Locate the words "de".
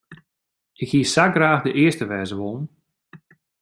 1.65-1.71